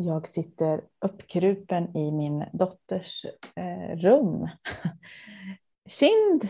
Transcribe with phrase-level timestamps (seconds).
[0.00, 4.48] Jag sitter uppkrupen i min dotters eh, rum.
[5.88, 6.48] Kind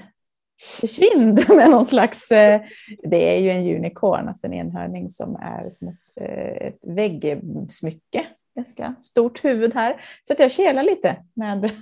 [0.86, 2.60] kind med någon slags, eh,
[3.02, 8.26] det är ju en unicorn, alltså en enhörning som är som ett, eh, ett väggsmycke.
[8.54, 10.00] Ganska stort huvud här.
[10.24, 11.72] Så att jag kelar lite med,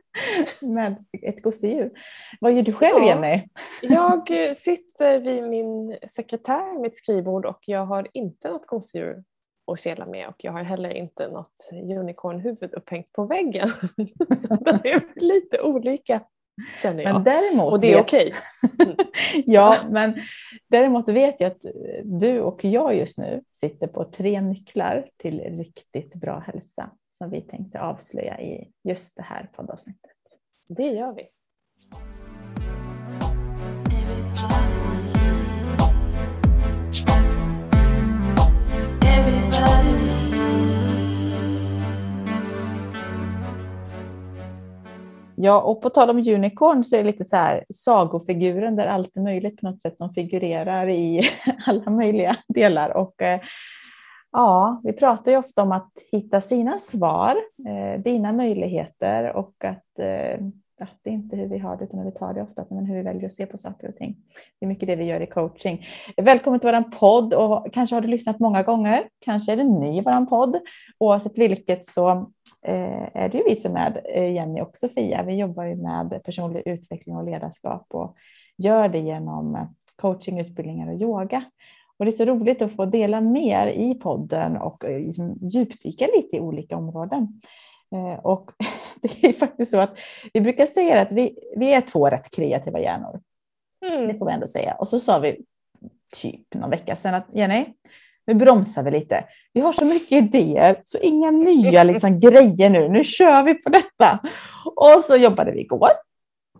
[0.60, 1.90] med ett gosedjur.
[2.40, 3.48] Vad gör du själv ja, Jenny?
[3.82, 9.22] Jag sitter vid min sekretär, mitt skrivbord och jag har inte något gosedjur
[9.66, 13.68] att kela med och jag har heller inte något unicornhuvud upphängt på väggen.
[14.38, 16.20] Så det är lite olika
[16.82, 17.14] känner jag.
[17.14, 18.34] Men däremot och det är okej.
[18.62, 18.94] Okay.
[19.46, 20.14] ja, men
[20.68, 21.64] däremot vet jag att
[22.04, 27.40] du och jag just nu sitter på tre nycklar till riktigt bra hälsa som vi
[27.40, 30.10] tänkte avslöja i just det här poddavsnittet.
[30.68, 31.28] Det gör vi.
[45.36, 49.16] Ja, och på tal om unicorn så är det lite så här sagofiguren där allt
[49.16, 51.22] är möjligt på något sätt som figurerar i
[51.66, 52.96] alla möjliga delar.
[52.96, 53.40] Och eh,
[54.32, 57.36] ja, vi pratar ju ofta om att hitta sina svar,
[57.68, 60.40] eh, dina möjligheter och att, eh,
[60.84, 62.86] att det är inte hur vi har det utan hur vi tar det ofta, men
[62.86, 64.16] hur vi väljer att se på saker och ting.
[64.60, 65.86] Det är mycket det vi gör i coaching.
[66.16, 69.98] Välkommen till vår podd och kanske har du lyssnat många gånger, kanske är du ny
[69.98, 70.60] i vår podd.
[70.98, 72.30] Oavsett vilket så
[72.66, 75.22] Eh, är det ju vi som är eh, Jenny och Sofia.
[75.22, 78.16] Vi jobbar ju med personlig utveckling och ledarskap och
[78.56, 81.44] gör det genom eh, coaching, utbildningar och yoga.
[81.98, 86.06] Och det är så roligt att få dela mer i podden och eh, liksom djupdyka
[86.16, 87.40] lite i olika områden.
[88.22, 88.50] Och
[89.02, 89.98] det är faktiskt så att
[90.32, 93.20] vi brukar säga att vi, vi är två rätt kreativa hjärnor.
[93.90, 94.08] Mm.
[94.08, 94.74] Det får vi ändå säga.
[94.74, 95.40] Och så sa vi
[96.16, 97.66] typ någon vecka sedan att Jenny,
[98.26, 99.24] nu bromsar vi lite.
[99.52, 102.88] Vi har så mycket idéer, så inga nya liksom, grejer nu.
[102.88, 104.18] Nu kör vi på detta.
[104.76, 105.90] Och så jobbade vi igår.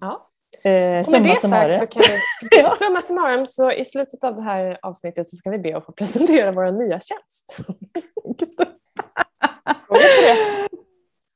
[0.00, 0.30] Ja.
[0.70, 2.70] Eh, och med det sagt så kan vi, ja.
[2.70, 5.92] summa summarum, så i slutet av det här avsnittet så ska vi be att få
[5.92, 7.56] presentera vår nya tjänst.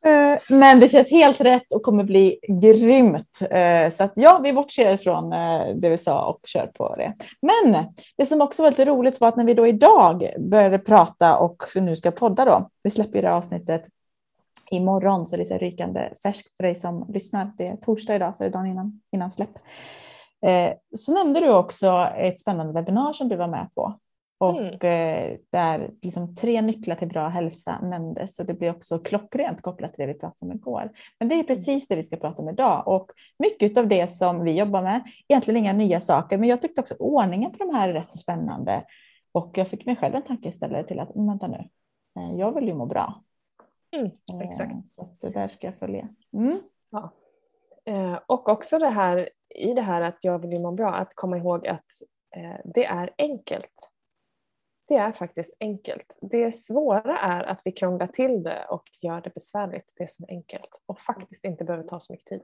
[0.07, 3.39] Eh, men det känns helt rätt och kommer bli grymt.
[3.51, 7.15] Eh, så att ja, vi bortser från eh, det vi sa och kör på det.
[7.43, 7.85] Men
[8.17, 11.63] det som också var lite roligt var att när vi då idag började prata och
[11.77, 12.69] nu ska podda då.
[12.83, 13.85] Vi släpper det här avsnittet
[14.71, 17.53] imorgon så det är så rykande färskt för dig som lyssnar.
[17.59, 19.51] Det är torsdag idag så det är dagen innan, innan släpp.
[20.97, 23.99] Så nämnde du också ett spännande webbinar som du var med på
[24.39, 24.73] och mm.
[24.73, 29.95] Eh, där liksom tre nycklar till bra hälsa nämndes och det blir också klockrent kopplat
[29.95, 30.91] till det vi pratade om igår.
[31.19, 31.47] Men det är mm.
[31.47, 35.03] precis det vi ska prata om idag och mycket av det som vi jobbar med,
[35.29, 38.19] egentligen inga nya saker, men jag tyckte också ordningen på de här är rätt så
[38.19, 38.85] spännande
[39.33, 41.69] och jag fick mig själv en tankeställare till att vänta nu,
[42.17, 43.23] eh, jag vill ju må bra.
[43.97, 44.89] Mm, eh, exakt.
[44.89, 46.09] Så det där ska jag följa.
[46.33, 46.61] Mm.
[46.91, 47.13] Ja.
[48.27, 51.39] Och också det här i det här att jag vill ju må bra, att komma
[51.39, 51.87] ihåg att
[52.65, 53.91] det är enkelt
[54.89, 56.19] det är faktiskt enkelt.
[56.21, 60.31] Det svåra är att vi krånglar till det och gör det besvärligt, det som är
[60.31, 62.43] enkelt och faktiskt inte behöver ta så mycket tid.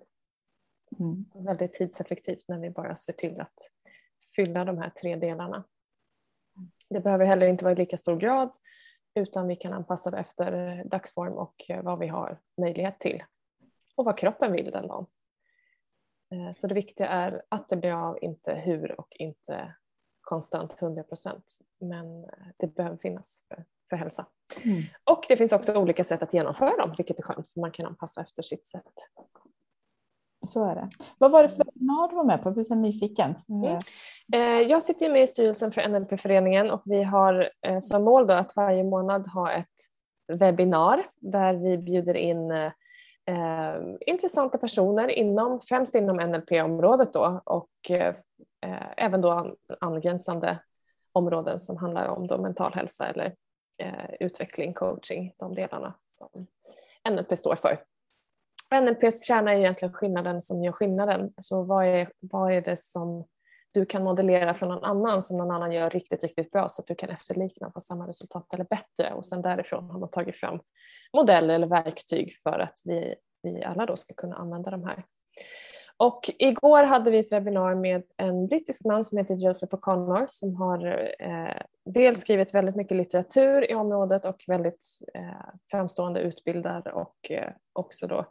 [1.01, 1.25] Mm.
[1.35, 3.71] Väldigt tidseffektivt när vi bara ser till att
[4.37, 5.65] fylla de här tre delarna.
[6.91, 8.57] Det behöver heller inte vara i lika stor grad
[9.15, 13.23] utan vi kan anpassa det efter dagsform och vad vi har möjlighet till
[13.97, 15.07] och vad kroppen vill den dagen.
[16.33, 19.75] Eh, så det viktiga är att det blir av, inte hur och inte
[20.25, 21.45] konstant 100 procent.
[21.81, 22.07] Men
[22.57, 24.27] det behöver finnas för, för hälsa.
[24.65, 24.83] Mm.
[25.11, 27.87] Och det finns också olika sätt att genomföra dem, vilket är skönt för man kan
[27.87, 28.93] anpassa efter sitt sätt.
[30.47, 30.89] Så är det.
[31.19, 32.49] Vad var det för webinar du var med på?
[32.49, 33.35] Jag blir så nyfiken.
[33.49, 33.79] Mm.
[34.33, 38.57] Eh, jag sitter med i styrelsen för NLP-föreningen och vi har eh, som mål att
[38.57, 39.67] varje månad ha ett
[40.33, 48.15] webbinar där vi bjuder in eh, intressanta personer inom, främst inom NLP-området då och eh,
[48.65, 50.59] eh, även då angränsande
[51.13, 53.35] områden som handlar om då mental hälsa eller
[53.79, 56.47] eh, utveckling, coaching, de delarna som
[57.11, 57.85] NLP står för.
[58.81, 61.33] NLPs kärna är egentligen skillnaden som gör skillnaden.
[61.41, 63.25] Så vad är, vad är det som
[63.73, 66.87] du kan modellera från någon annan som någon annan gör riktigt, riktigt bra så att
[66.87, 70.61] du kan efterlikna på samma resultat eller bättre och sen därifrån har man tagit fram
[71.13, 75.05] modeller eller verktyg för att vi, vi alla då ska kunna använda de här.
[75.97, 80.55] Och igår hade vi ett webbinar med en brittisk man som heter Joseph O'Connor som
[80.55, 87.31] har eh, dels skrivit väldigt mycket litteratur i området och väldigt eh, framstående utbildad och
[87.31, 88.27] eh, också då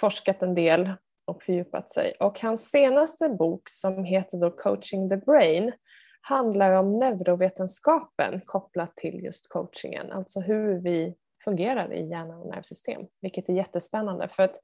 [0.00, 0.90] forskat en del
[1.24, 2.14] och fördjupat sig.
[2.20, 5.72] Och hans senaste bok som heter då Coaching the Brain
[6.20, 11.14] handlar om neurovetenskapen kopplat till just coachingen, alltså hur vi
[11.44, 14.28] fungerar i hjärna och nervsystem, vilket är jättespännande.
[14.28, 14.56] För att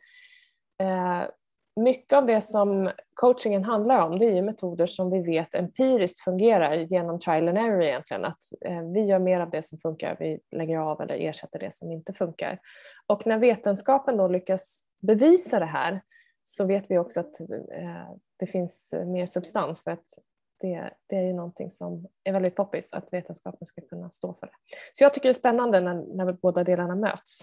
[0.81, 1.31] eh,
[1.79, 6.21] mycket av det som coachingen handlar om det är ju metoder som vi vet empiriskt
[6.21, 8.25] fungerar genom trial and error egentligen.
[8.25, 11.75] Att eh, vi gör mer av det som funkar, vi lägger av eller ersätter det
[11.75, 12.59] som inte funkar.
[13.07, 16.01] Och när vetenskapen då lyckas bevisa det här
[16.45, 20.09] så vet vi också att eh, det finns mer substans för att
[20.61, 24.47] det, det är ju någonting som är väldigt poppis att vetenskapen ska kunna stå för
[24.47, 24.53] det.
[24.93, 27.41] Så jag tycker det är spännande när, när båda delarna möts.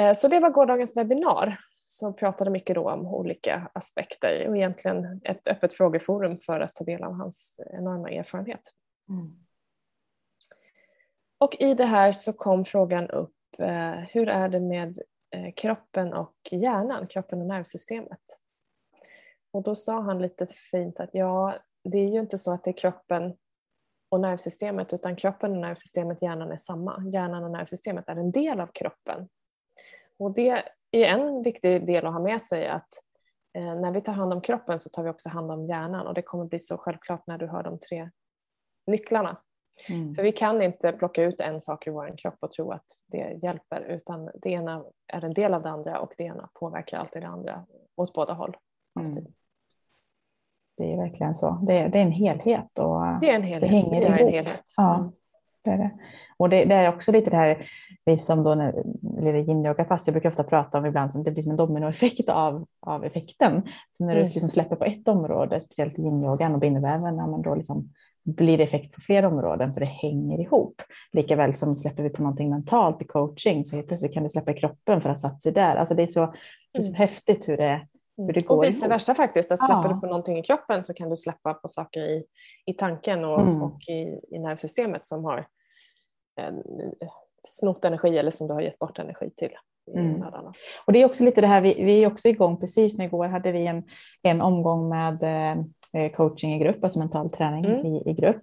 [0.00, 5.20] Eh, så det var gårdagens webbinar som pratade mycket då om olika aspekter och egentligen
[5.24, 8.70] ett öppet frågeforum för att ta del av hans enorma erfarenhet.
[9.08, 9.44] Mm.
[11.38, 16.12] Och i det här så kom frågan upp, eh, hur är det med eh, kroppen
[16.12, 18.20] och hjärnan, kroppen och nervsystemet?
[19.50, 21.54] Och då sa han lite fint att ja,
[21.84, 23.36] det är ju inte så att det är kroppen
[24.08, 27.04] och nervsystemet utan kroppen och nervsystemet, hjärnan är samma.
[27.12, 29.28] Hjärnan och nervsystemet är en del av kroppen.
[30.18, 30.62] Och det
[31.02, 32.88] är en viktig del att ha med sig att
[33.54, 36.14] eh, när vi tar hand om kroppen så tar vi också hand om hjärnan och
[36.14, 38.10] det kommer bli så självklart när du hör de tre
[38.86, 39.36] nycklarna.
[39.88, 40.14] Mm.
[40.14, 43.38] För vi kan inte plocka ut en sak ur vår kropp och tro att det
[43.42, 47.22] hjälper utan det ena är en del av det andra och det ena påverkar alltid
[47.22, 47.66] det andra
[47.96, 48.56] åt båda håll.
[49.00, 49.24] Mm.
[50.76, 51.58] Det är verkligen så.
[51.66, 52.78] Det är, det är en helhet.
[52.78, 53.60] Och det är en helhet.
[53.60, 54.20] Det hänger det ihop.
[54.20, 54.62] En helhet.
[54.76, 55.12] Ja, mm.
[55.64, 55.90] Det är det.
[56.36, 57.66] Och det, det, är också lite det här,
[58.04, 58.52] vi som då,
[59.18, 62.28] eller yin fast jag brukar ofta prata om ibland som det blir som en dominoeffekt
[62.28, 63.62] av, av effekten.
[63.98, 64.16] När mm.
[64.16, 67.88] du liksom släpper på ett område, speciellt yin-yogan och bindeväven, när man då liksom
[68.24, 70.82] blir det effekt på fler områden för det hänger ihop.
[71.12, 74.50] Likaväl som släpper vi på någonting mentalt i coaching så helt plötsligt kan det släppa
[74.50, 75.76] i kroppen för att sig där.
[75.76, 76.34] Alltså det är så,
[76.72, 76.98] det är så mm.
[76.98, 79.94] häftigt hur det, hur det går Och vice versa faktiskt, att släpper ja.
[79.94, 82.24] du på någonting i kroppen så kan du släppa på saker i,
[82.66, 83.62] i tanken och, mm.
[83.62, 85.46] och i, i nervsystemet som har
[87.42, 89.50] snott energi eller som du har gett bort energi till.
[89.96, 90.22] Mm.
[90.86, 93.28] Och det är också lite det här, vi, vi är också igång precis nu igår
[93.28, 93.82] hade vi en,
[94.22, 95.22] en omgång med
[95.92, 97.86] eh, coaching i grupp, alltså mental träning mm.
[97.86, 98.42] i, i grupp.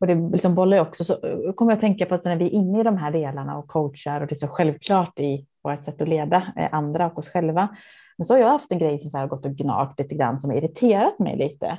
[0.00, 1.14] Och det liksom bollar jag också, så
[1.56, 3.68] kommer jag att tänka på att när vi är inne i de här delarna och
[3.68, 7.28] coachar och det är så självklart i vårt sätt att leda eh, andra och oss
[7.28, 7.76] själva.
[8.18, 10.40] Men så har jag haft en grej som så här gått och gnagt lite grann
[10.40, 11.78] som har irriterat mig lite.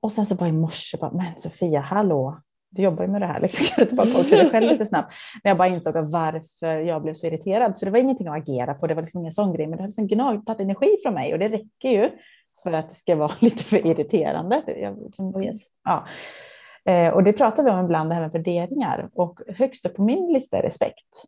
[0.00, 2.40] Och sen så bara i morse, bara, men Sofia, hallå,
[2.72, 3.66] du jobbar ju med det här, liksom.
[3.68, 5.12] kan du inte bara coacha dig själv lite snabbt?
[5.44, 7.78] När jag bara insåg varför jag blev så irriterad.
[7.78, 9.82] Så det var ingenting att agera på, det var liksom ingen sån grej, men det
[9.82, 12.10] har liksom gnagt, tagit energi från mig och det räcker ju
[12.62, 14.62] för att det ska vara lite för irriterande.
[14.66, 15.66] Jag, liksom, oh yes.
[15.84, 16.06] ja.
[16.84, 19.10] Eh, och det pratar vi om ibland, det här med värderingar.
[19.14, 21.24] Och högst upp på min lista är respekt.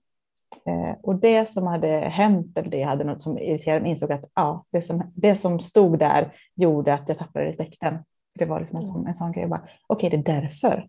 [0.66, 4.12] Eh, och det som hade hänt, eller det jag hade något som irriterade mig, insåg
[4.12, 7.98] att ja, det, som, det som stod där gjorde att jag tappade respekten.
[8.38, 9.58] Det var liksom en, sån, en sån grej, okej
[9.88, 10.88] okay, det är därför Mm.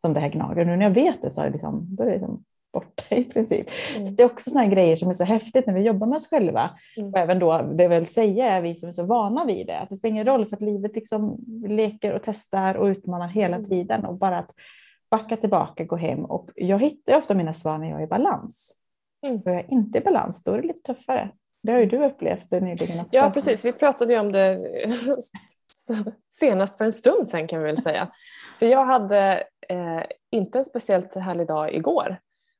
[0.00, 0.64] Som det här gnager.
[0.64, 3.24] Nu när jag vet det så är det, liksom, då är det liksom borta i
[3.24, 3.66] princip.
[3.96, 4.16] Mm.
[4.16, 6.70] det är också sådana grejer som är så häftigt när vi jobbar med oss själva.
[6.96, 7.12] Mm.
[7.12, 9.88] Och även då, det vill säga är vi som är så vana vid det, att
[9.88, 13.68] det spelar ingen roll för att livet liksom leker och testar och utmanar hela mm.
[13.68, 14.50] tiden och bara att
[15.10, 18.80] backa tillbaka, gå hem och jag hittar ofta mina svar när jag är i balans.
[19.26, 19.40] Mm.
[19.40, 21.30] Och jag är inte i balans, då är det lite tuffare.
[21.62, 23.16] Det har ju du upplevt nyligen också.
[23.16, 24.60] Ja precis, vi pratade ju om det
[26.28, 28.08] senast för en stund sedan kan vi väl säga.
[28.58, 32.16] För jag hade eh, inte en speciellt härlig dag igår.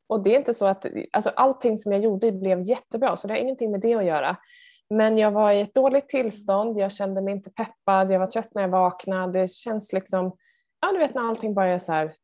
[0.06, 3.34] Och det är inte så att alltså, allting som jag gjorde blev jättebra så det
[3.34, 4.36] har ingenting med det att göra.
[4.90, 8.54] Men jag var i ett dåligt tillstånd, jag kände mig inte peppad, jag var trött
[8.54, 9.40] när jag vaknade.
[9.40, 10.36] Det känns liksom,
[10.80, 12.14] ja du vet när allting bara är så här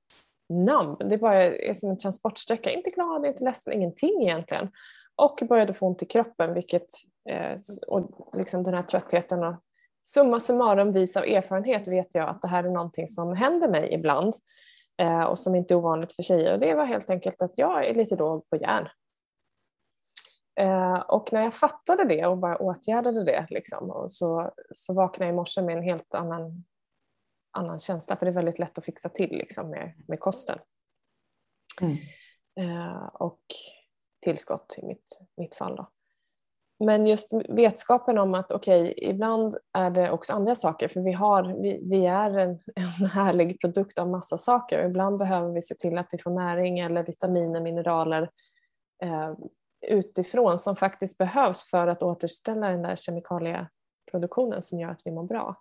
[0.49, 0.99] numb.
[1.09, 4.71] Det bara är som en transportsträcka, inte glad, inte ledsen, ingenting egentligen.
[5.17, 6.89] Och började få ont i kroppen vilket,
[7.31, 9.55] eh, och liksom den här tröttheten och
[10.03, 13.93] summa summarum vis av erfarenhet vet jag att det här är någonting som händer mig
[13.93, 14.35] ibland
[14.99, 16.53] eh, och som inte är ovanligt för tjejer.
[16.53, 18.89] Och det var helt enkelt att jag är lite låg på järn.
[20.61, 25.35] Eh, och när jag fattade det och bara åtgärdade det liksom, så, så vaknade jag
[25.35, 26.65] i morse med en helt annan,
[27.51, 30.59] annan känsla för det är väldigt lätt att fixa till liksom, med, med kosten.
[31.83, 31.97] Mm.
[32.61, 33.43] Eh, och
[34.21, 35.77] tillskott i mitt, mitt fall.
[35.77, 35.91] Då.
[36.85, 41.13] Men just vetskapen om att okej, okay, ibland är det också andra saker för vi,
[41.13, 42.51] har, vi, vi är en,
[43.01, 46.31] en härlig produkt av massa saker och ibland behöver vi se till att vi får
[46.31, 48.31] näring eller vitaminer, mineraler
[49.03, 49.33] eh,
[49.87, 55.25] utifrån som faktiskt behövs för att återställa den där kemikalieproduktionen som gör att vi mår
[55.25, 55.57] bra.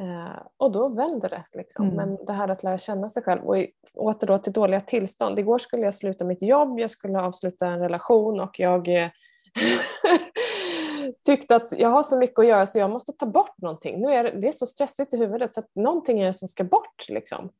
[0.00, 1.44] Eh, och då vänder det.
[1.52, 1.84] Liksom.
[1.84, 1.96] Mm.
[1.96, 3.56] Men det här att lära känna sig själv och
[3.94, 5.38] åter då till dåliga tillstånd.
[5.38, 9.10] Igår skulle jag sluta mitt jobb, jag skulle avsluta en relation och jag
[11.26, 14.00] tyckte att jag har så mycket att göra så jag måste ta bort någonting.
[14.00, 16.48] Nu är det, det är så stressigt i huvudet så att någonting är det som
[16.48, 17.08] ska bort.
[17.08, 17.50] Liksom.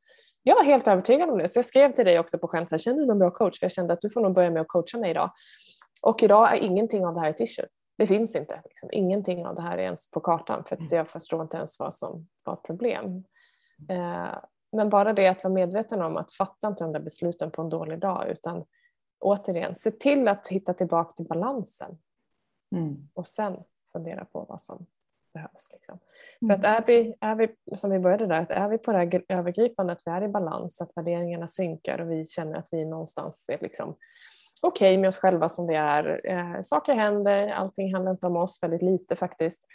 [0.42, 2.80] Jag var helt övertygad om det så jag skrev till dig också på skämt, jag
[2.80, 3.58] känner du någon bra coach?
[3.58, 5.30] För jag kände att du får nog börja med att coacha mig idag.
[6.02, 7.66] Och idag är ingenting av det här ett issue.
[7.98, 8.60] Det finns inte.
[8.64, 8.88] Liksom.
[8.92, 11.94] Ingenting av det här är ens på kartan för att jag förstår inte ens vad
[11.94, 13.24] som var ett problem.
[13.90, 14.38] Eh,
[14.72, 17.68] men bara det att vara medveten om att fatta inte de där besluten på en
[17.68, 18.64] dålig dag utan
[19.20, 21.98] återigen se till att hitta tillbaka till balansen.
[22.76, 23.08] Mm.
[23.14, 23.56] Och sen
[23.92, 24.86] fundera på vad som
[25.34, 25.70] behövs.
[25.72, 25.98] Liksom.
[26.42, 26.60] Mm.
[26.60, 28.98] För att är vi, är vi, som vi började där, att är vi på det
[28.98, 32.84] här övergripande, att vi är i balans, att värderingarna synkar och vi känner att vi
[32.84, 33.96] någonstans är liksom
[34.60, 36.20] okej okay med oss själva som vi är.
[36.24, 39.66] Eh, saker händer, allting handlar inte om oss, väldigt lite faktiskt.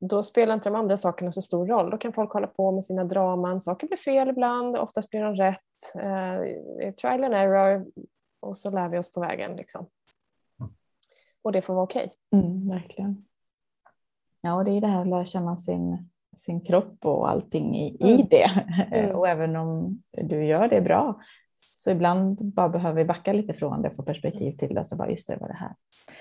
[0.00, 1.90] Då spelar inte de andra sakerna så stor roll.
[1.90, 5.34] Då kan folk hålla på med sina draman, saker blir fel ibland, oftast blir de
[5.34, 5.58] rätt.
[5.94, 7.86] Eh, trial and error
[8.42, 9.56] och så lär vi oss på vägen.
[9.56, 9.86] Liksom.
[11.42, 12.12] Och det får vara okej.
[12.30, 12.40] Okay.
[12.40, 13.24] Mm, verkligen.
[14.40, 17.96] Ja, och det är det här att lära känna sin, sin kropp och allting i,
[18.00, 18.20] mm.
[18.20, 18.50] i det.
[18.92, 19.10] Mm.
[19.16, 21.20] Och även om du gör det bra
[21.64, 24.86] så ibland bara behöver vi backa lite från det och få perspektiv till det och
[24.86, 25.74] så bara just det var det här.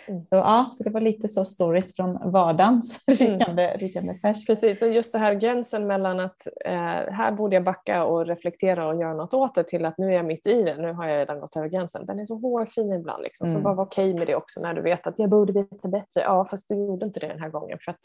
[0.08, 0.26] Mm.
[0.26, 3.80] Så ja, så det var lite så stories från vardagen, rykande, mm.
[3.80, 4.48] rykande färskt.
[4.48, 6.74] Precis, och just det här gränsen mellan att eh,
[7.12, 10.16] här borde jag backa och reflektera och göra något åt det till att nu är
[10.16, 12.06] jag mitt i det, nu har jag redan gått över gränsen.
[12.06, 13.48] Den är så hårfin ibland liksom.
[13.48, 13.64] så mm.
[13.64, 16.22] bara vara okej okay med det också när du vet att jag borde veta bättre.
[16.22, 18.00] Ja, fast du gjorde inte det den här gången för att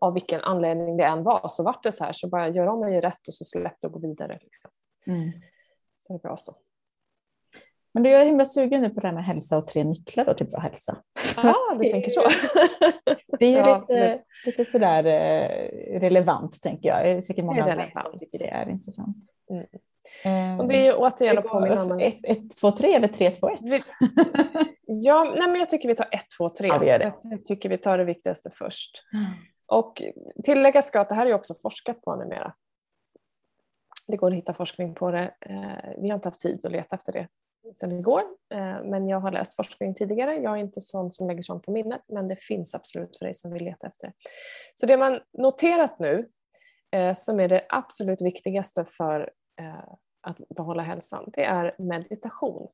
[0.00, 2.80] av vilken anledning det än var så vart det så här så bara gör om
[2.80, 4.38] och gör rätt och så släpp det och gå vidare.
[4.42, 4.70] Liksom.
[5.06, 5.32] Mm.
[5.98, 6.52] Så det är bra så.
[7.96, 10.24] Men du, jag är himla sugen nu på det här med hälsa och tre nycklar
[10.24, 10.96] då till bra hälsa.
[11.36, 12.20] Ja, ah, du tänker så.
[13.38, 17.04] det är ju ja, lite, lite sådär eh, relevant tänker jag.
[17.04, 19.16] Det är säkert många andra som tycker det är intressant.
[19.50, 19.64] Mm.
[20.24, 22.00] Eh, och det är ju återigen att påminna om...
[22.00, 23.60] 1, 2, 3 eller 3, 2, 1?
[24.86, 26.68] Ja, nej, men jag tycker vi tar 1, 2, 3.
[26.68, 27.12] Ja, det det.
[27.22, 29.04] Jag tycker vi tar det viktigaste först.
[29.14, 29.26] Mm.
[29.66, 30.02] Och
[30.44, 32.54] tillägga ska att det här är också forskat på numera.
[34.06, 35.34] Det går att hitta forskning på det.
[35.40, 37.28] Eh, vi har inte haft tid att leta efter det
[37.74, 38.22] sedan igår.
[38.54, 40.34] Eh, men jag har läst forskning tidigare.
[40.34, 43.34] Jag är inte sån som lägger sånt på minnet men det finns absolut för dig
[43.34, 44.12] som vill leta efter.
[44.74, 46.28] Så det man noterat nu
[46.90, 49.30] eh, som är det absolut viktigaste för
[49.60, 52.68] eh, att behålla hälsan det är meditation.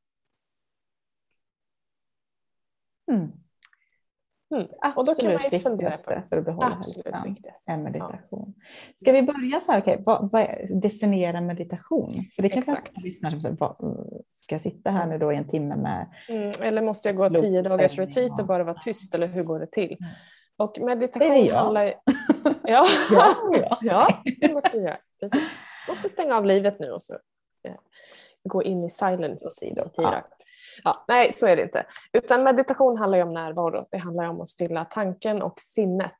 [3.12, 3.32] Mm.
[4.54, 4.66] Mm.
[4.96, 8.54] Och då kan man ju viktigaste för att behålla hälsan är meditation.
[8.56, 8.62] Ja.
[8.96, 12.10] Ska vi börja så här, okay, vad, vad är, definiera meditation?
[12.36, 13.04] För det kan Exakt.
[13.04, 13.56] lyssna som säger,
[14.28, 16.52] ska jag sitta här nu då i en timme med mm.
[16.60, 19.66] Eller måste jag gå tio dagars retreat och bara vara tyst eller hur går det
[19.66, 19.96] till?
[20.00, 20.12] Mm.
[20.56, 21.94] Och meditation det är det handlar ja.
[22.64, 22.86] ja.
[23.10, 24.98] ja, ja, det måste du göra.
[25.20, 25.42] Precis.
[25.88, 27.18] Måste stänga av livet nu och så
[27.62, 27.76] ja,
[28.44, 30.24] gå in i silence i ja.
[30.84, 31.86] Ja, nej, så är det inte.
[32.12, 33.86] Utan meditation handlar ju om närvaro.
[33.90, 36.18] Det handlar om att stilla tanken och sinnet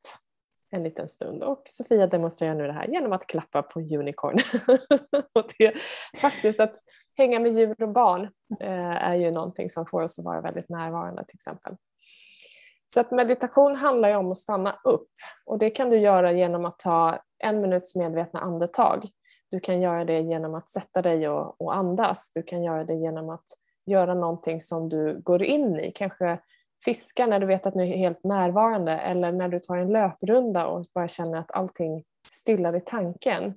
[0.70, 1.42] en liten stund.
[1.42, 4.38] Och Sofia demonstrerar nu det här genom att klappa på unicorn.
[5.32, 5.74] och det,
[6.20, 6.74] faktiskt att
[7.16, 8.22] hänga med djur och barn
[8.60, 11.76] eh, är ju någonting som får oss att vara väldigt närvarande till exempel.
[12.94, 15.10] Så att meditation handlar ju om att stanna upp
[15.46, 19.08] och det kan du göra genom att ta en minuts medvetna andetag.
[19.50, 22.32] Du kan göra det genom att sätta dig och, och andas.
[22.34, 23.44] Du kan göra det genom att
[23.86, 25.92] göra någonting som du går in i.
[25.94, 26.38] Kanske
[26.84, 30.66] fiska när du vet att du är helt närvarande eller när du tar en löprunda
[30.66, 33.54] och bara känner att allting stillar i tanken.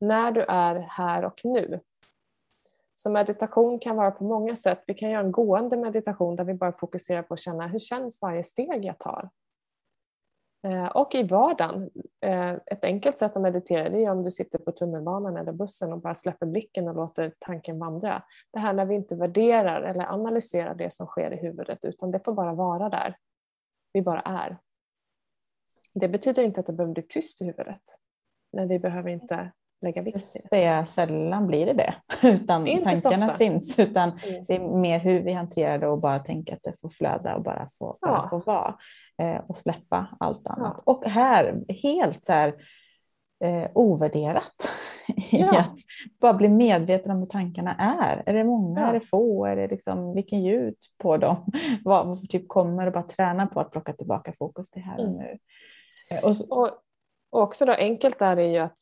[0.00, 1.80] När du är här och nu.
[2.98, 4.82] Så meditation kan vara på många sätt.
[4.86, 8.22] Vi kan göra en gående meditation där vi bara fokuserar på att känna hur känns
[8.22, 9.30] varje steg jag tar.
[10.66, 14.58] Eh, och i vardagen, eh, ett enkelt sätt att meditera det är om du sitter
[14.58, 18.22] på tunnelbanan eller bussen och bara släpper blicken och låter tanken vandra.
[18.52, 22.24] Det här när vi inte värderar eller analyserar det som sker i huvudet utan det
[22.24, 23.16] får bara vara där.
[23.92, 24.58] Vi bara är.
[25.94, 27.82] Det betyder inte att det behöver bli tyst i huvudet.
[28.52, 30.48] Men vi behöver inte lägga vikt i det.
[30.48, 31.94] Säga, sällan blir det det,
[32.28, 33.78] utan tankarna finns.
[33.78, 34.44] Utan mm.
[34.48, 37.42] det är mer hur vi hanterar det och bara tänka att det får flöda och
[37.42, 38.28] bara få, bara ja.
[38.30, 38.74] få vara
[39.22, 40.74] eh, och släppa allt annat.
[40.76, 40.92] Ja.
[40.92, 42.54] Och här helt så här,
[43.44, 44.68] eh, ovärderat.
[45.30, 45.60] Ja.
[45.60, 45.76] att
[46.20, 48.22] bara bli medveten om hur tankarna är.
[48.26, 48.86] Är det många, ja.
[48.86, 51.36] är det få, är det liksom, vilken ljud på dem?
[51.84, 55.08] Vad, vad typ kommer och bara träna på att plocka tillbaka fokus till här och
[55.08, 55.16] mm.
[55.16, 55.38] nu.
[56.10, 56.70] Eh, och, så, och,
[57.36, 58.78] och också då enkelt är det ju att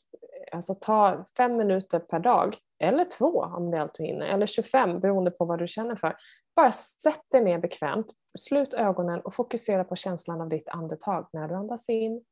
[0.52, 4.46] alltså, ta fem minuter per dag eller två om det är allt du hinner, eller
[4.46, 6.16] 25 beroende på vad du känner för.
[6.56, 8.06] Bara sätt dig ner bekvämt,
[8.38, 12.24] slut ögonen och fokusera på känslan av ditt andetag när du andas in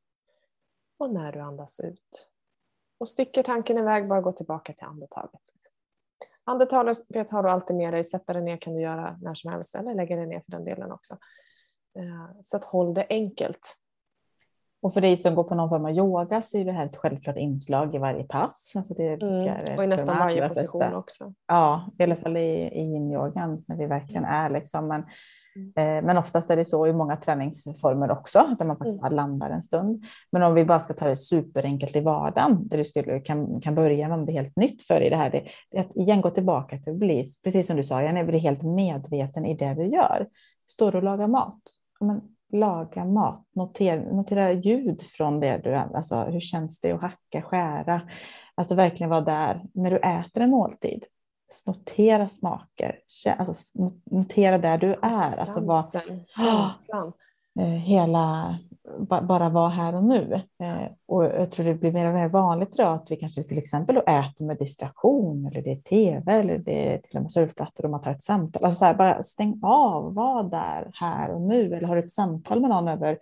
[0.97, 2.29] och när du andas ut.
[2.97, 5.41] Och sticker tanken iväg, bara gå tillbaka till andetaget.
[6.43, 9.75] Andetaget har du alltid med dig, sätta dig ner kan du göra när som helst
[9.75, 11.17] eller lägga dig ner för den delen också.
[11.99, 13.77] Eh, så att håll det enkelt.
[14.83, 16.97] Och för dig som går på någon form av yoga så är det här ett
[16.97, 18.73] självklart inslag i varje pass.
[18.75, 19.77] Alltså det mm.
[19.77, 20.97] Och i nästan varje position flesta.
[20.97, 21.33] också.
[21.47, 24.87] Ja, i alla fall i, i yin-yogan när vi verkligen är liksom.
[24.87, 25.03] Men,
[25.55, 25.97] mm.
[25.97, 29.09] eh, men oftast är det så i många träningsformer också, där man faktiskt mm.
[29.09, 30.05] bara landar en stund.
[30.31, 33.75] Men om vi bara ska ta det superenkelt i vardagen, där du skulle, kan, kan
[33.75, 36.21] börja med om det är helt nytt för dig, det här, det, det att igen
[36.21, 39.73] gå tillbaka till att bli, precis som du sa, jag blir helt medveten i det
[39.73, 40.27] du gör.
[40.67, 41.61] Står du och lagar mat?
[41.99, 42.21] Men,
[42.53, 48.01] laga mat, notera, notera ljud från det du alltså hur känns det att hacka, skära,
[48.55, 51.05] alltså verkligen vara där när du äter en måltid.
[51.65, 52.99] Notera smaker,
[53.37, 55.39] alltså notera där du är.
[55.39, 55.85] Alltså vad,
[56.27, 57.13] känslan.
[57.59, 58.57] Eh, hela,
[58.99, 60.41] bara vara här och nu.
[60.59, 63.57] Eh, och jag tror det blir mer och mer vanligt idag att vi kanske till
[63.57, 67.85] exempel äter med distraktion eller det är tv eller det är till och med surfplattor
[67.85, 68.65] och man tar ett samtal.
[68.65, 71.75] Alltså så här, bara stäng av, var där här och nu.
[71.75, 73.17] Eller har du ett samtal med någon över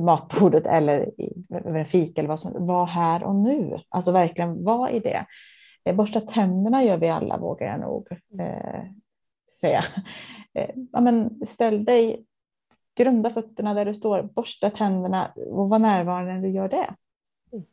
[0.00, 1.10] matbordet eller
[1.50, 3.78] över en fika eller vad som Var här och nu.
[3.88, 5.26] Alltså verkligen var i det.
[5.84, 8.06] Eh, borsta tänderna gör vi alla vågar jag nog
[8.40, 8.82] eh,
[9.60, 9.84] säga.
[10.92, 12.24] Ja, men ställ dig
[13.00, 16.94] Grunda fötterna där du står, borsta tänderna och var närvarande när du gör det.
[17.52, 17.64] Mm.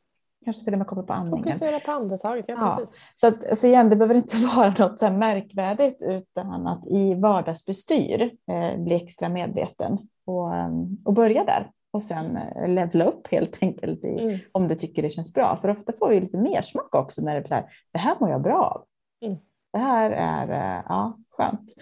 [0.45, 1.43] Kanske till och med kommer på andningen.
[1.43, 2.77] Fokusera på andetaget, ja, ja.
[2.77, 2.97] precis.
[3.15, 8.21] Så, att, alltså igen, det behöver inte vara något så märkvärdigt utan att i vardagsbestyr
[8.21, 13.57] eh, bli extra medveten och, ehm, och börja där och sen eh, levla upp helt
[13.61, 14.39] enkelt i, mm.
[14.51, 15.57] om du tycker det känns bra.
[15.57, 18.15] För ofta får vi lite mer smak också när det är så här, det här
[18.19, 18.83] mår jag bra av.
[19.27, 19.37] Mm.
[19.73, 21.73] Det här är eh, ja, skönt.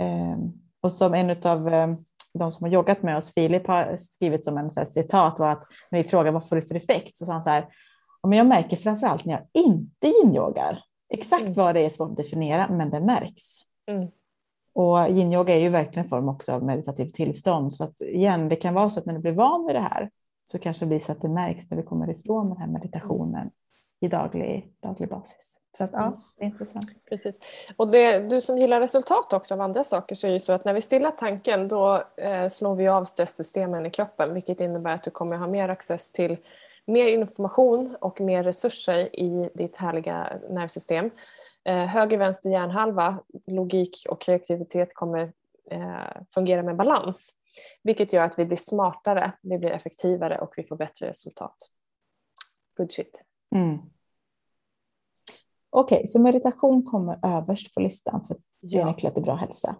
[0.00, 0.38] Eh,
[0.80, 1.96] och som en av ehm,
[2.38, 5.66] de som har joggat med oss, Filip har skrivit som en här, citat var att
[5.90, 7.68] när vi frågar vad får du för effekt så sa han så här,
[8.28, 10.78] men jag märker framför allt när jag inte yin-yogar.
[11.08, 11.52] Exakt mm.
[11.52, 13.60] vad det är svårt att definiera, men det märks.
[13.86, 14.08] Mm.
[14.72, 17.72] Och yin-yoga är ju verkligen en form också av meditativt tillstånd.
[17.72, 20.10] Så att igen, det kan vara så att när du blir van vid det här
[20.44, 23.50] så kanske det blir så att det märks när vi kommer ifrån den här meditationen
[24.04, 25.60] i daglig, daglig basis.
[25.76, 26.18] Så att, ja, mm.
[26.36, 26.86] det är intressant.
[27.08, 27.40] Precis.
[27.76, 30.64] Och det, du som gillar resultat också av andra saker så är det så att
[30.64, 35.02] när vi stillar tanken då eh, slår vi av stresssystemen i kroppen vilket innebär att
[35.02, 36.36] du kommer ha mer access till
[36.86, 41.10] mer information och mer resurser i ditt härliga nervsystem.
[41.64, 45.32] Eh, höger vänster hjärnhalva, logik och kreativitet kommer
[45.70, 47.34] eh, fungera med balans
[47.82, 51.56] vilket gör att vi blir smartare, vi blir effektivare och vi får bättre resultat.
[52.76, 53.24] Good shit.
[53.54, 53.78] Mm.
[55.76, 59.76] Okej, okay, så meditation kommer överst på listan för det är nyckeln till bra hälsa.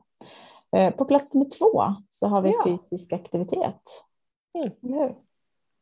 [0.76, 2.62] Eh, på plats nummer två så har vi ja.
[2.64, 3.82] fysisk aktivitet.
[4.58, 4.70] Mm.
[4.82, 5.14] Eller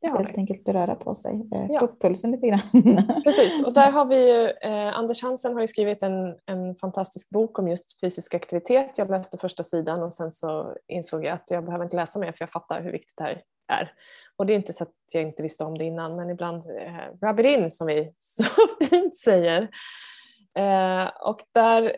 [0.03, 0.37] Helt vi.
[0.37, 1.79] enkelt röra på sig, eh, ja.
[1.79, 2.61] få upp pulsen lite grann.
[3.25, 7.31] Precis, och där har vi ju, eh, Anders Hansen har ju skrivit en, en fantastisk
[7.31, 8.91] bok om just fysisk aktivitet.
[8.97, 12.33] Jag läste första sidan och sen så insåg jag att jag behöver inte läsa mer
[12.33, 13.43] för jag fattar hur viktigt det här
[13.73, 13.93] är.
[14.37, 17.27] Och det är inte så att jag inte visste om det innan men ibland eh,
[17.29, 18.45] rub it in som vi så
[18.91, 19.63] fint säger.
[20.59, 21.97] Eh, och där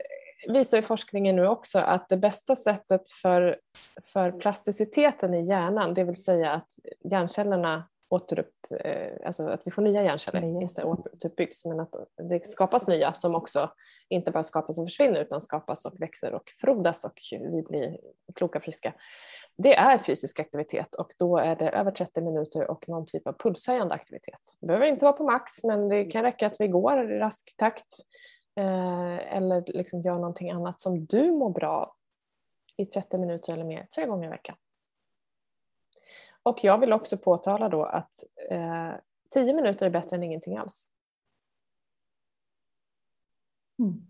[0.49, 3.59] visar forskningen nu också att det bästa sättet för,
[4.05, 6.69] för plasticiteten i hjärnan, det vill säga att
[7.05, 10.79] hjärncellerna återupp, eh, alltså att vi får nya hjärnceller, yes.
[10.79, 13.71] inte återuppbyggs men att det skapas nya som också
[14.09, 17.99] inte bara skapas och försvinner utan skapas och växer och frodas och vi blir
[18.35, 18.95] kloka och friska
[19.57, 23.33] det är fysisk aktivitet och då är det över 30 minuter och någon typ av
[23.33, 24.41] pulshöjande aktivitet.
[24.61, 27.55] Det behöver inte vara på max men det kan räcka att vi går i rask
[27.57, 27.87] takt
[28.57, 31.95] eh, eller liksom gör någonting annat som du mår bra
[32.77, 34.57] i 30 minuter eller mer tre gånger i veckan.
[36.45, 38.93] Och jag vill också påtala då att eh,
[39.31, 40.91] 10 minuter är bättre än ingenting alls.
[43.79, 44.07] Mm.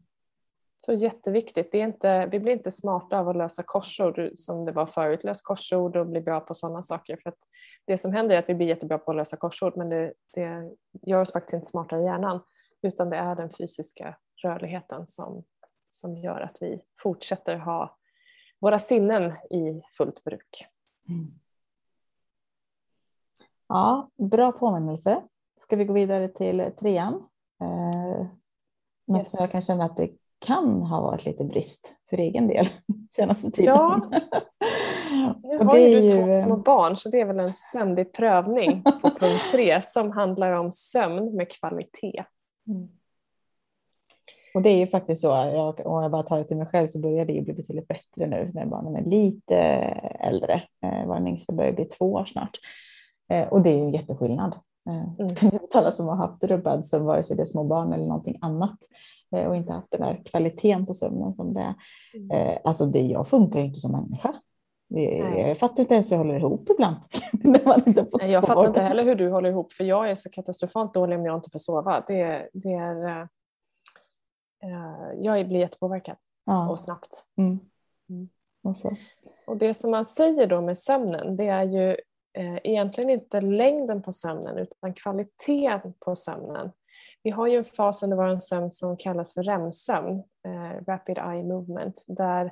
[0.76, 1.72] Så jätteviktigt.
[1.72, 5.24] Det är inte, vi blir inte smarta av att lösa korsord som det var förut.
[5.24, 7.18] Lös korsord och bli bra på sådana saker.
[7.22, 7.34] För
[7.84, 10.70] det som händer är att vi blir jättebra på att lösa korsord men det, det
[11.02, 12.40] gör oss faktiskt inte smartare i hjärnan.
[12.82, 15.44] Utan det är den fysiska rörligheten som,
[15.88, 17.98] som gör att vi fortsätter ha
[18.60, 20.66] våra sinnen i fullt bruk.
[21.08, 21.40] Mm.
[23.68, 25.22] Ja, bra påminnelse.
[25.60, 27.14] Ska vi gå vidare till trean?
[27.60, 28.26] Eh,
[29.06, 29.30] något yes.
[29.30, 30.10] som jag kan känna att det
[30.46, 32.66] kan ha varit lite brist för egen del
[33.10, 33.74] senaste tiden.
[33.74, 34.10] Ja,
[35.42, 39.10] nu har ju du två små barn så det är väl en ständig prövning på
[39.20, 42.24] punkt tre som handlar om sömn med kvalitet.
[42.68, 42.88] Mm.
[44.54, 46.86] Och det är ju faktiskt så, jag, om jag bara tar det till mig själv
[46.86, 49.56] så börjar det bli betydligt bättre nu när barnen är lite
[50.20, 50.62] äldre.
[50.82, 52.58] Eh, vår yngsta börjar bli två år snart.
[53.28, 54.56] Eh, och det är ju en jätteskillnad.
[54.88, 55.58] Eh, mm.
[55.74, 58.78] Alla som har haft rubbad sömn, vare sig det är små barn eller någonting annat,
[59.36, 61.74] Eh, och inte haft den där kvaliteten på sömnen som det är.
[62.14, 62.30] Mm.
[62.30, 64.34] Eh, alltså det, jag funkar ju inte som människa.
[65.36, 66.96] Jag fattar inte ens hur jag håller ihop ibland.
[67.32, 70.14] när man inte fått jag fattar inte heller hur du håller ihop för jag är
[70.14, 72.04] så katastrofalt dålig om jag inte får sova.
[72.06, 73.26] Det, det är, uh,
[75.18, 76.70] jag blir jättepåverkad ja.
[76.70, 77.26] och snabbt.
[77.36, 77.58] Mm.
[78.08, 78.28] Mm.
[78.62, 78.74] Och,
[79.46, 81.96] och det som man säger då med sömnen det är ju eh,
[82.36, 86.72] Eh, egentligen inte längden på sömnen utan kvaliteten på sömnen.
[87.22, 91.42] Vi har ju en fas under vår sömn som kallas för REM-sömn, eh, Rapid Eye
[91.42, 92.44] Movement, där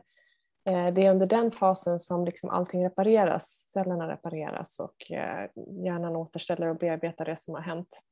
[0.65, 5.51] eh, det är under den fasen som liksom allting repareras, cellerna repareras och eh,
[5.85, 8.03] hjärnan återställer och bearbetar det som har hänt.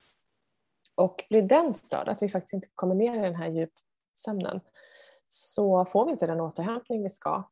[0.95, 4.61] Och blir den störd, att vi faktiskt inte kommer ner i den här djupsömnen,
[5.27, 7.43] så får vi inte den återhämtning vi ska.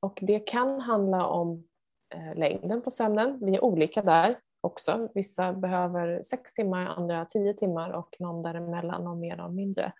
[0.00, 1.67] Och det kan handla om
[2.14, 3.38] Eh, längden på sömnen.
[3.42, 5.08] Vi är olika där också.
[5.14, 9.92] Vissa behöver sex timmar, andra tio timmar och någon däremellan, någon mer, någon mindre.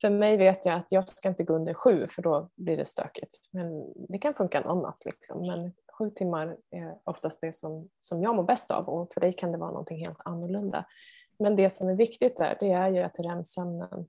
[0.00, 2.84] För mig vet jag att jag ska inte gå under sju för då blir det
[2.84, 3.40] stökigt.
[3.50, 5.04] Men det kan funka någon natt.
[5.04, 5.46] Liksom.
[5.46, 9.32] Men sju timmar är oftast det som, som jag mår bäst av och för dig
[9.32, 10.84] kan det vara någonting helt annorlunda.
[11.38, 14.06] Men det som är viktigt där det är ju att REM-sömnen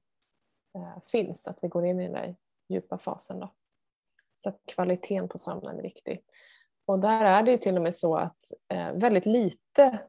[0.76, 2.36] eh, finns, att vi går in i den där
[2.70, 3.40] djupa fasen.
[3.40, 3.54] Då.
[4.36, 6.24] Så att kvaliteten på sömnen är viktig.
[6.88, 10.00] Och där är det ju till och med så att eh, väldigt lite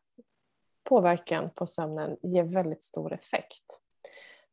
[0.88, 3.80] påverkan på sömnen ger väldigt stor effekt.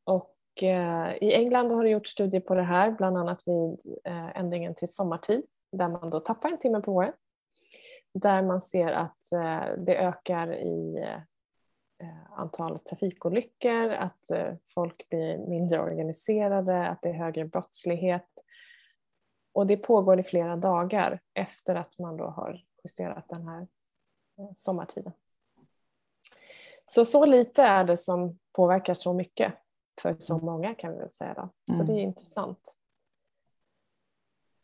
[0.04, 4.38] Och eh, i England har det gjorts studier på det här, bland annat vid eh,
[4.38, 7.16] ändringen till sommartid, där man då tappar en timme på året.
[8.14, 10.98] Där man ser att eh, det ökar i
[12.02, 18.28] eh, antal trafikolyckor, att eh, folk blir mindre organiserade, att det är högre brottslighet
[19.56, 23.62] och det pågår i flera dagar efter att man då har justerat den här
[24.40, 25.14] eh, sommartiden.
[26.86, 29.54] Så så lite är det som påverkar så mycket
[30.02, 30.46] för så mm.
[30.46, 31.34] många kan vi väl säga.
[31.34, 31.74] Då.
[31.74, 31.86] Så mm.
[31.86, 32.78] det är intressant.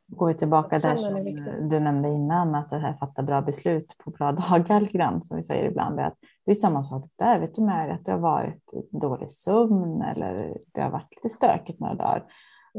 [0.07, 1.23] Går vi tillbaka där som
[1.69, 5.43] du nämnde innan, att det här fatta bra beslut på bra dagar grann, som vi
[5.43, 5.99] säger ibland.
[5.99, 10.01] Att det är samma sak där, vet du med att det har varit dålig sömn
[10.01, 12.25] eller det har varit lite stökigt några dagar.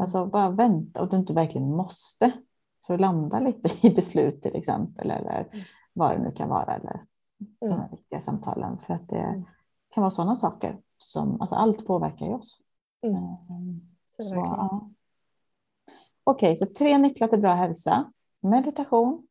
[0.00, 2.32] Alltså bara vänta och du inte verkligen måste.
[2.78, 5.64] Så landa lite i beslut till exempel eller mm.
[5.92, 7.04] vad det nu kan vara eller
[7.60, 7.90] de här mm.
[7.90, 9.44] viktiga samtalen för att det mm.
[9.90, 12.58] kan vara sådana saker som alltså allt påverkar ju oss.
[13.02, 13.16] Mm.
[13.16, 14.90] Ehm, så, så ja.
[16.24, 18.12] Okej, så tre nycklar till bra hälsa.
[18.40, 19.26] Meditation,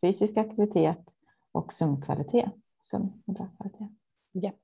[0.00, 1.16] fysisk aktivitet
[1.52, 2.52] och sömnkvalitet.
[2.82, 3.88] Sömn och bra kvalitet.
[4.32, 4.54] Yep.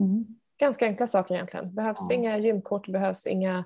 [0.00, 0.26] Mm.
[0.58, 1.74] Ganska enkla saker egentligen.
[1.74, 2.14] Behövs ja.
[2.14, 3.64] inga gymkort, behövs inga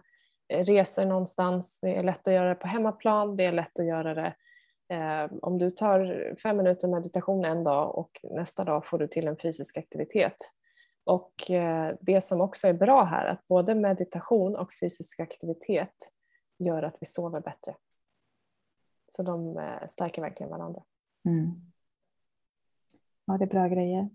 [0.52, 1.80] resor någonstans.
[1.80, 4.34] Det är lätt att göra det på hemmaplan, det är lätt att göra det
[4.88, 9.28] eh, om du tar fem minuter meditation en dag och nästa dag får du till
[9.28, 10.36] en fysisk aktivitet.
[11.04, 16.12] Och eh, det som också är bra här att både meditation och fysisk aktivitet
[16.58, 17.76] gör att vi sover bättre.
[19.06, 20.82] Så de eh, stärker verkligen varandra.
[21.24, 21.72] Mm.
[23.24, 24.10] Ja, det är bra grejer.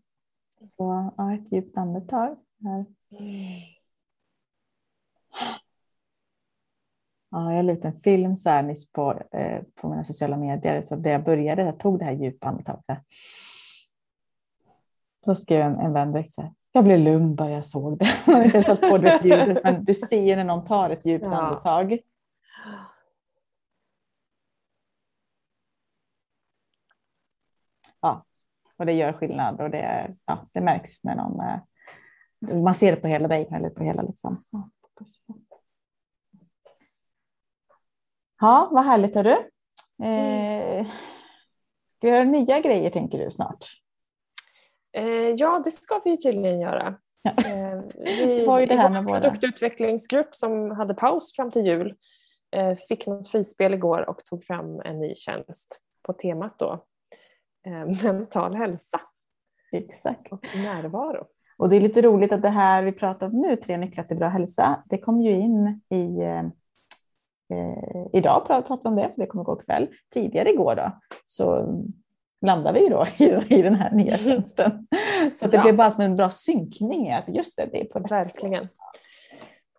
[0.63, 2.37] Så ja, ett djupt andetag.
[2.63, 2.85] Här.
[7.31, 10.81] Ja, jag la ut en film så här nyss på, eh, på mina sociala medier.
[10.81, 12.99] Så det jag började, jag tog det här djupa andetaget.
[15.25, 18.07] Då skrev en, en vän direkt så här, jag blev lugn bara jag såg det.
[18.45, 21.35] Inte satt på det ljudet, men du ser när någon tar ett djupt ja.
[21.35, 21.99] andetag.
[28.01, 28.25] Ja,
[28.77, 33.01] och det gör skillnad och det, ja, det märks när någon, eh, man ser det
[33.01, 34.35] på hela dig eller på hela liksom.
[34.51, 34.69] Ja,
[38.39, 39.35] Ja, vad härligt hörru.
[40.03, 40.87] Eh,
[41.89, 43.65] ska vi göra nya grejer tänker du snart?
[44.97, 46.95] Eh, ja, det ska vi tydligen göra.
[47.21, 47.31] Ja.
[47.31, 51.95] Eh, vi, var ju det här med vår produktutvecklingsgrupp som hade paus fram till jul
[52.55, 56.85] eh, fick något frispel igår och tog fram en ny tjänst på temat då
[57.67, 59.01] eh, mental hälsa.
[59.71, 60.31] Exakt.
[60.31, 61.27] Och närvaro.
[61.57, 64.17] Och det är lite roligt att det här vi pratar om nu, tre nycklar till
[64.17, 66.21] bra hälsa, det kom ju in i
[67.49, 69.87] eh, idag pratar vi om det, för det kommer gå kväll.
[70.13, 70.91] Tidigare igår då,
[71.25, 71.67] så
[72.45, 74.87] landade vi då i, i den här nya tjänsten.
[75.39, 75.63] Så det ja.
[75.63, 77.11] blev bara som en bra synkning.
[77.11, 78.67] Att just det, det är på det Verkligen.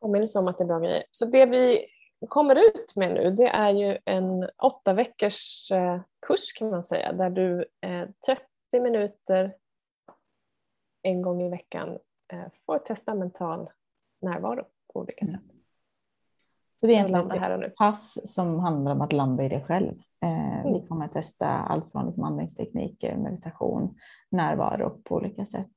[0.00, 1.04] Påminnelse om att det är bra grejer.
[1.10, 1.86] Så det vi
[2.28, 7.12] kommer ut med nu det är ju en åtta veckors eh, kurs kan man säga
[7.12, 9.54] där du eh, 30 minuter
[11.02, 11.98] en gång i veckan
[12.32, 13.70] eh, får testa mental
[14.20, 15.40] närvaro på olika mm.
[16.80, 19.92] Så det är egentligen ett pass som handlar om att landa i det själv.
[20.22, 20.72] Eh, mm.
[20.72, 23.94] Vi kommer att testa allt från liksom andningstekniker, meditation,
[24.30, 25.72] närvaro på olika sätt.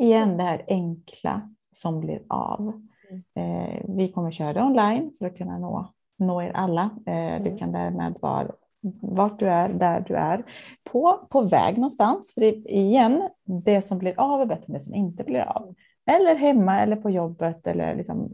[0.00, 0.36] Igen mm.
[0.36, 2.82] det här enkla som blir av.
[3.10, 3.22] Mm.
[3.34, 6.82] Eh, vi kommer köra det online för att kunna nå, nå er alla.
[7.06, 7.58] Eh, du mm.
[7.58, 8.52] kan därmed vara
[9.00, 10.44] vart du är, där du är,
[10.84, 12.34] på, på väg någonstans.
[12.34, 15.74] För det, igen, det som blir av är bättre än det som inte blir av.
[16.06, 18.32] Eller hemma eller på jobbet eller liksom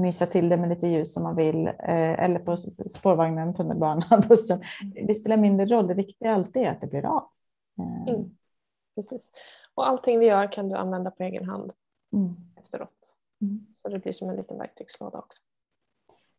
[0.00, 1.66] mysa till det med lite ljus om man vill.
[1.66, 2.56] Eh, eller på
[2.88, 4.62] spårvagnen, tunnelbanan, bussen.
[5.06, 5.86] Det spelar mindre roll.
[5.86, 7.24] Det viktiga alltid är att det blir av.
[7.78, 8.14] Eh.
[8.14, 8.30] Mm.
[8.94, 9.32] Precis.
[9.74, 11.72] Och allting vi gör kan du använda på egen hand
[12.12, 12.36] mm.
[12.56, 13.16] efteråt.
[13.42, 13.66] Mm.
[13.74, 15.42] Så det blir som en liten verktygslåda också.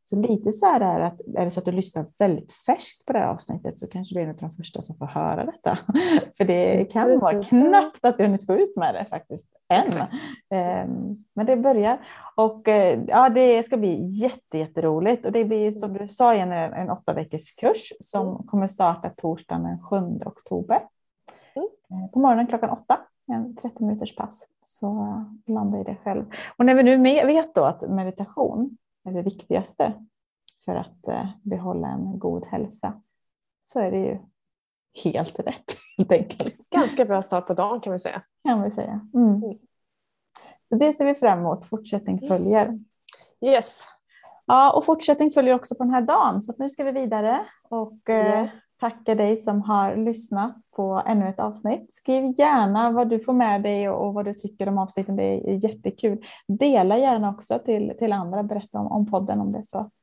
[0.04, 3.14] Så lite så här är att är det så att du lyssnar väldigt färskt på
[3.14, 5.78] det här avsnittet så kanske du är en av de första som får höra detta.
[6.38, 10.04] För det kan vara knappt att du hunnit få ut med det faktiskt än.
[10.50, 12.00] Ehm, men det börjar
[12.36, 16.52] och eh, ja, det ska bli jätte, jätteroligt och det blir som du sa igen
[16.52, 18.44] en åtta veckors kurs som mm.
[18.44, 20.80] kommer starta torsdagen den 7 oktober.
[21.56, 21.68] Mm.
[21.92, 23.00] Eh, på morgonen klockan åtta
[23.32, 26.26] en 30 minuters pass så landa i det själv.
[26.58, 29.94] Och när vi nu vet då att meditation är det viktigaste
[30.66, 33.02] för att eh, behålla en god hälsa
[33.64, 34.18] så är det ju
[35.04, 36.70] helt rätt helt enkelt.
[36.70, 38.22] Ganska bra start på dagen kan vi säga.
[38.44, 39.08] Kan vi säga.
[39.14, 39.44] Mm.
[39.44, 39.58] mm.
[40.70, 41.66] Så det ser vi fram emot.
[41.66, 42.28] Fortsättning mm.
[42.28, 42.80] följer.
[43.42, 43.84] Yes.
[44.46, 46.42] Ja, och fortsättning följer också på den här dagen.
[46.42, 48.78] Så nu ska vi vidare och eh, yes.
[48.80, 51.94] tacka dig som har lyssnat på ännu ett avsnitt.
[51.94, 55.16] Skriv gärna vad du får med dig och vad du tycker om avsnitten.
[55.16, 56.26] Det är jättekul.
[56.48, 58.44] Dela gärna också till, till andra.
[58.44, 59.94] Berätta om, om podden om det är så att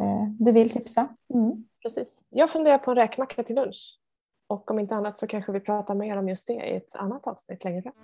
[0.00, 1.08] eh, du vill tipsa.
[1.34, 1.64] Mm.
[1.82, 2.22] Precis.
[2.28, 3.98] Jag funderar på en räkmacka till lunch.
[4.48, 7.26] Och om inte annat så kanske vi pratar mer om just det i ett annat
[7.26, 7.94] avsnitt längre fram.